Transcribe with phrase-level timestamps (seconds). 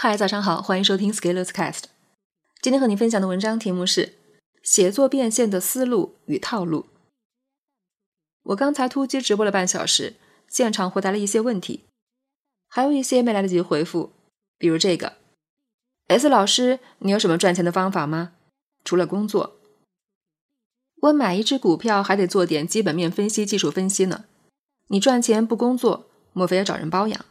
[0.00, 1.86] 嗨，早上好，欢迎收听 Scalers Cast。
[2.62, 4.14] 今天和你分享的文章题目是
[4.62, 6.86] “写作变现的思路与套路”。
[8.54, 10.14] 我刚才突击直播了半小时，
[10.46, 11.82] 现场回答了一些问题，
[12.68, 14.12] 还有一些没来得及回复，
[14.56, 15.14] 比如这个
[16.06, 18.34] ：S 老师，你有什么赚钱的方法吗？
[18.84, 19.56] 除了工作，
[21.00, 24.26] 我买一只股票还得做点基本面分析、技术分析呢。
[24.86, 27.24] 你赚钱不工作，莫非要找人包养？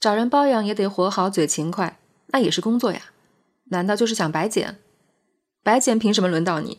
[0.00, 1.98] 找人包养也得活好、嘴勤快，
[2.28, 3.12] 那也是工作呀。
[3.70, 4.78] 难道就是想白捡？
[5.62, 6.78] 白捡凭什么轮到你？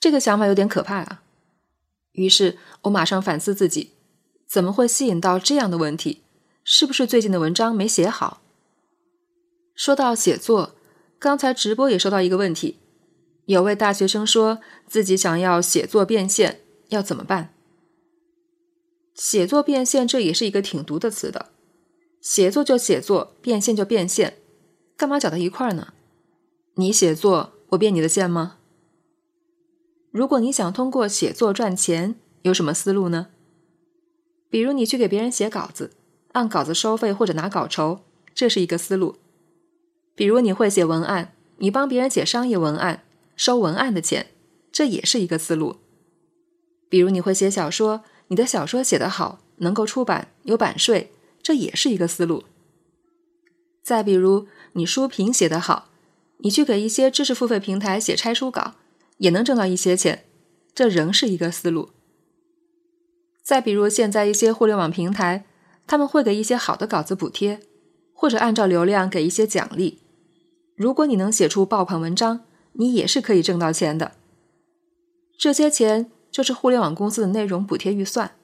[0.00, 1.22] 这个想法有点可怕啊。
[2.12, 3.90] 于是我马上反思自己，
[4.48, 6.22] 怎么会吸引到这样的问题？
[6.64, 8.40] 是不是最近的文章没写好？
[9.74, 10.76] 说到写作，
[11.18, 12.78] 刚才直播也收到一个问题，
[13.46, 17.52] 有位大学生说自己想要写作变现，要怎么办？
[19.14, 21.50] 写作变现这也是一个挺毒的词的。
[22.20, 24.38] 写作就写作，变现就变现，
[24.96, 25.94] 干嘛搅到一块儿呢？
[26.74, 28.56] 你写作，我变你的现吗？
[30.10, 33.28] 如果你想通过写作赚钱，有什么思路呢？
[34.50, 35.92] 比如你去给别人写稿子，
[36.32, 38.00] 按稿子收费或者拿稿酬，
[38.34, 39.16] 这是一个思路。
[40.14, 43.04] 比如你会写文案，你帮别人写商业文案，
[43.36, 44.28] 收文案的钱，
[44.72, 45.76] 这也是一个思路。
[46.88, 51.12] 比如你会写小说，你的小说写得好，能够出版，有版税。
[51.48, 52.44] 这也是一个思路。
[53.82, 55.88] 再比如，你书评写得好，
[56.40, 58.74] 你去给一些知识付费平台写拆书稿，
[59.16, 60.26] 也能挣到一些钱，
[60.74, 61.88] 这仍是一个思路。
[63.42, 65.46] 再比如，现在一些互联网平台，
[65.86, 67.60] 他们会给一些好的稿子补贴，
[68.12, 70.00] 或者按照流量给一些奖励。
[70.76, 74.12] 如果你能写出爆款文章，你也是可以挣到钱的。
[75.38, 78.37] 这些钱就是互联网公司的内容补贴预算。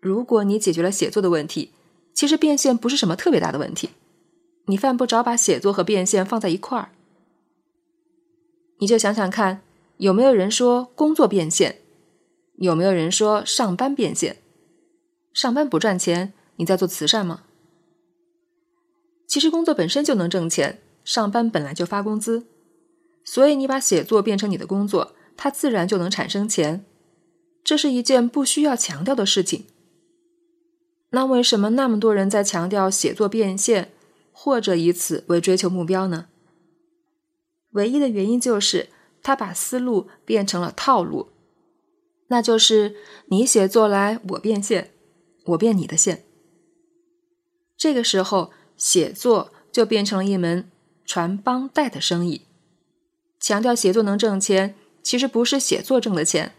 [0.00, 1.72] 如果你解决了写作的问题，
[2.14, 3.90] 其实变现不是什么特别大的问题。
[4.66, 6.90] 你犯不着把写作和变现放在一块儿。
[8.80, 9.62] 你就想想看，
[9.96, 11.78] 有没有人说工作变现？
[12.58, 14.36] 有没有人说上班变现？
[15.32, 17.44] 上班不赚钱，你在做慈善吗？
[19.26, 22.46] 其实工作本身就能挣钱，上班本来就发工资，
[23.24, 26.84] 所以你把写作变成你的工作，它自然就能产生钱。
[27.62, 29.66] 这是一件不需要强调的事情。
[31.10, 33.92] 那为什么那么多人在强调写作变现，
[34.32, 36.26] 或者以此为追求目标呢？
[37.70, 38.88] 唯一的原因就是
[39.22, 41.28] 他把思路变成了套路，
[42.28, 42.96] 那就是
[43.28, 44.90] 你写作来，我变现，
[45.46, 46.24] 我变你的现。
[47.76, 50.70] 这个时候，写作就变成了一门
[51.04, 52.42] 传帮带的生意。
[53.40, 56.54] 强调写作能挣钱，其实不是写作挣的钱，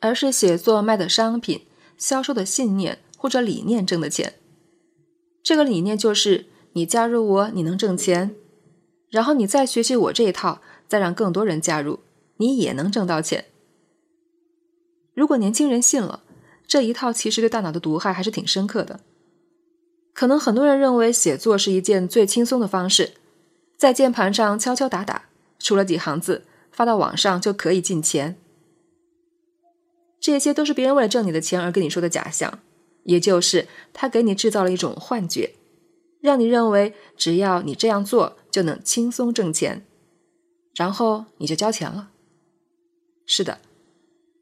[0.00, 1.66] 而是写作卖的商品、
[1.96, 2.98] 销售的信念。
[3.22, 4.34] 或者理念挣的钱，
[5.44, 8.34] 这个理念就是你加入我，你能挣钱，
[9.10, 12.00] 然后你再学习我这一套，再让更多人加入，
[12.38, 13.44] 你也能挣到钱。
[15.14, 16.24] 如果年轻人信了
[16.66, 18.98] 这一套，其实对大脑的毒害还是挺深刻的。
[20.12, 23.12] 可能很多人认为写作是一件最轻松的方式，
[23.76, 25.26] 在键盘上敲敲打打，
[25.60, 28.36] 出了几行字，发到网上就可以进钱。
[30.18, 32.58] 这些都是别人为了挣你的钱而跟你说的假象。
[33.04, 35.54] 也就是他给你制造了一种幻觉，
[36.20, 39.84] 让你认为只要你这样做就能轻松挣钱，
[40.74, 42.10] 然后你就交钱了。
[43.26, 43.60] 是的，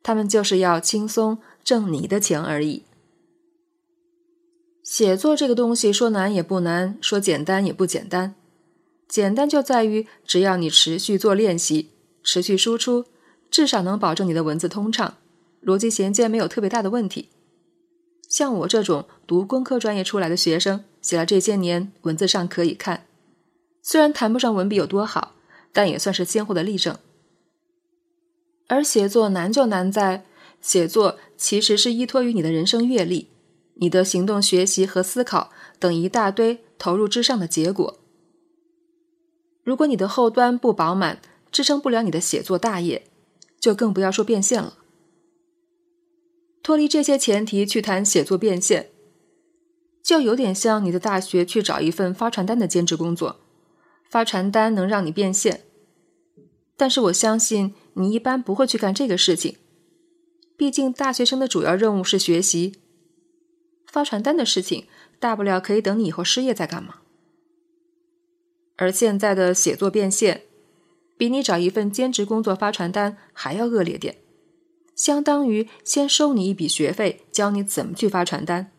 [0.03, 2.85] 他们就是要轻松挣你的钱而已。
[4.83, 8.35] 写作这个东西说难也不难，说简单也不简单。
[9.07, 11.91] 简单就在于只要你持续做练习，
[12.23, 13.05] 持续输出，
[13.51, 15.19] 至少能保证你的文字通畅，
[15.63, 17.29] 逻辑衔接没有特别大的问题。
[18.31, 23.09] 像我这种读工科专业出来的学生，写了这些年，文字上可以看，
[23.83, 25.35] 虽然谈不上文笔有多好，
[25.73, 26.97] 但也算是鲜活的例证。
[28.69, 30.25] 而写作难就难在，
[30.61, 33.31] 写作其实是依托于你的人生阅历、
[33.75, 37.99] 你的行动、学习和思考等一大堆投入之上的结果。
[39.65, 41.21] 如果你的后端不饱满，
[41.51, 43.09] 支撑不了你的写作大业，
[43.59, 44.75] 就更不要说变现了。
[46.71, 48.91] 脱离这些前提去谈写作变现，
[50.05, 53.41] 就有点像你的大学去找一份发传单的兼职工作。
[54.09, 55.65] 发传单能让你变现，
[56.77, 59.57] 但是我相信你一般不会去干这个事情。
[60.57, 62.77] 毕竟大学生的主要任务是学习，
[63.89, 64.87] 发传单的事情
[65.19, 67.01] 大不了可以等你以后失业再干嘛。
[68.77, 70.43] 而现在的写作变现，
[71.19, 74.19] 比你找一份兼职工作发传单还要恶劣点。
[74.95, 78.71] 相当于先收你一笔学费，教你怎么去发传单。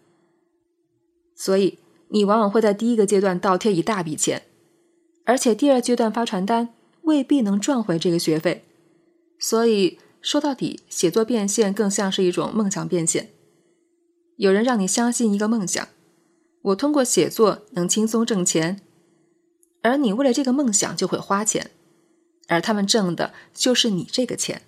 [1.36, 1.80] 所以
[2.10, 4.44] 你往往会在第一个阶段倒贴一大笔钱，
[5.26, 8.64] 而且第二阶段发传单未必能赚回这个学费。
[9.40, 13.32] 所以说到底，写作变现更像是一种梦想变现。
[14.36, 15.88] 有人让你相信一个梦想，
[16.62, 18.82] 我通过写作能轻松挣钱，
[19.82, 21.72] 而你为了这个梦想就会花钱，
[22.48, 24.62] 而他们挣的就是你这个钱。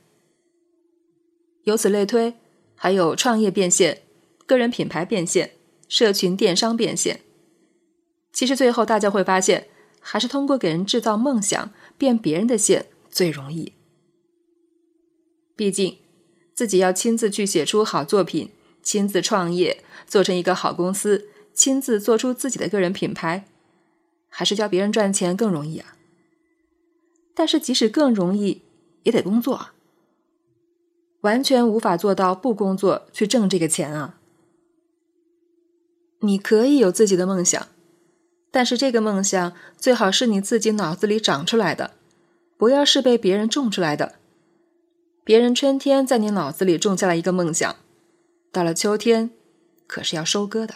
[1.64, 2.36] 由此类推，
[2.76, 4.04] 还有创业变现、
[4.46, 5.52] 个人品牌变现、
[5.88, 7.22] 社群电商变现。
[8.32, 9.68] 其实最后大家会发现，
[10.00, 13.74] 还是通过给人制造梦想变别人的现最容易。
[15.56, 15.98] 毕竟，
[16.54, 18.52] 自己要亲自去写出好作品。
[18.82, 23.46] 亲自创业，做成一个好公司，亲自做出自己的个人品牌，
[24.28, 25.96] 还是教别人赚钱更容易啊？
[27.34, 28.64] 但是即使更容易，
[29.04, 29.74] 也得工作啊，
[31.24, 34.20] 完全无法做到不工作去挣这个钱啊！
[36.20, 37.68] 你可以有自己的梦想，
[38.52, 41.92] 但是这个梦想最好是你自己脑子里长出来的，
[42.58, 44.16] 不要是被别人种出来的。
[45.26, 47.76] 别人春天在你脑子里种下了一个梦想。
[48.52, 49.32] 到了秋天，
[49.88, 50.76] 可是要收割的。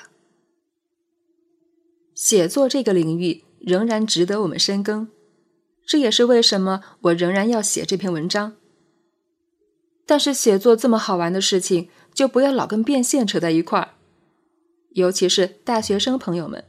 [2.16, 5.10] 写作这个领域仍然值得我们深耕，
[5.86, 8.57] 这也是为什么我仍然要写这篇文章。
[10.08, 13.90] 但是写作这么好玩的事情，就不要老跟变现扯在一块儿，
[14.92, 16.64] 尤其是大学生朋友们。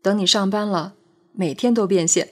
[0.00, 0.94] 等你上班了，
[1.32, 2.30] 每天都变现。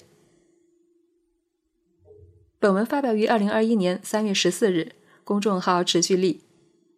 [2.60, 4.92] 本文发表于二零二一年三月十四日，
[5.24, 6.42] 公众号持续力。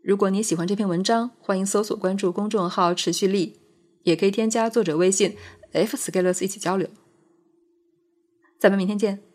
[0.03, 3.59] 如果你喜欢这篇文章，欢迎搜索关注公众号“持续力”，
[4.05, 5.37] 也可以添加作者微信
[5.73, 6.89] “f scalers” 一起交流。
[8.59, 9.28] 咱们明天见。